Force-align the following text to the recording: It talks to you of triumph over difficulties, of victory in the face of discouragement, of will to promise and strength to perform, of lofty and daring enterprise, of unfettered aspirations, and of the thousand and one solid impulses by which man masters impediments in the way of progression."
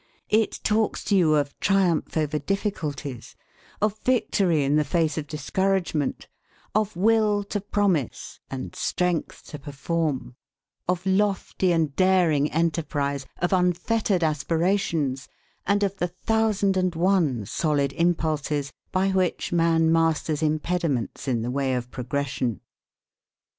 It 0.31 0.59
talks 0.63 1.03
to 1.03 1.15
you 1.15 1.35
of 1.35 1.59
triumph 1.59 2.17
over 2.17 2.39
difficulties, 2.39 3.35
of 3.83 3.99
victory 3.99 4.63
in 4.63 4.75
the 4.75 4.83
face 4.83 5.15
of 5.15 5.27
discouragement, 5.27 6.27
of 6.73 6.95
will 6.95 7.43
to 7.53 7.61
promise 7.61 8.39
and 8.49 8.75
strength 8.75 9.43
to 9.49 9.59
perform, 9.59 10.33
of 10.87 11.05
lofty 11.05 11.71
and 11.71 11.95
daring 11.95 12.51
enterprise, 12.51 13.27
of 13.37 13.53
unfettered 13.53 14.23
aspirations, 14.23 15.27
and 15.67 15.83
of 15.83 15.97
the 15.97 16.07
thousand 16.07 16.77
and 16.77 16.95
one 16.95 17.45
solid 17.45 17.93
impulses 17.93 18.73
by 18.91 19.09
which 19.11 19.51
man 19.53 19.91
masters 19.91 20.41
impediments 20.41 21.27
in 21.27 21.43
the 21.43 21.51
way 21.51 21.75
of 21.75 21.91
progression." 21.91 22.59